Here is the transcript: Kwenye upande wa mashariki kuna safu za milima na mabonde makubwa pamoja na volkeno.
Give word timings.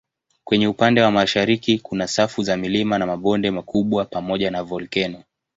Kwenye 0.43 0.67
upande 0.67 1.01
wa 1.01 1.11
mashariki 1.11 1.79
kuna 1.79 2.07
safu 2.07 2.43
za 2.43 2.57
milima 2.57 2.97
na 2.97 3.05
mabonde 3.05 3.51
makubwa 3.51 4.05
pamoja 4.05 4.51
na 4.51 4.63
volkeno. 4.63 5.23